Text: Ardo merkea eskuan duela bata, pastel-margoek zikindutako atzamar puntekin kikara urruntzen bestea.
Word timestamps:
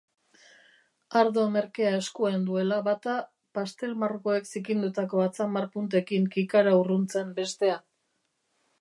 Ardo 1.19 1.43
merkea 1.55 1.91
eskuan 1.97 2.47
duela 2.47 2.79
bata, 2.89 3.19
pastel-margoek 3.59 4.51
zikindutako 4.55 5.25
atzamar 5.29 5.71
puntekin 5.77 6.29
kikara 6.39 6.77
urruntzen 6.83 7.35
bestea. 7.41 7.81